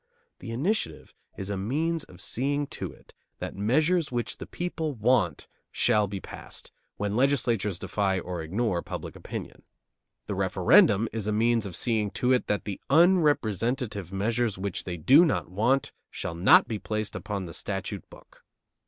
[0.39, 5.45] The initiative is a means of seeing to it that measures which the people want
[5.71, 9.61] shall be passed, when legislatures defy or ignore public opinion.
[10.25, 14.97] The referendum is a means of seeing to it that the unrepresentative measures which they
[14.97, 18.43] do not want shall not be placed upon the statute book.